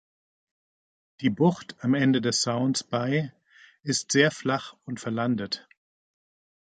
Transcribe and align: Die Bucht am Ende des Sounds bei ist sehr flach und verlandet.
Die 1.19 1.29
Bucht 1.29 1.75
am 1.83 1.93
Ende 1.93 2.21
des 2.21 2.41
Sounds 2.41 2.83
bei 2.83 3.31
ist 3.83 4.11
sehr 4.11 4.31
flach 4.31 4.75
und 4.85 4.99
verlandet. 4.99 5.67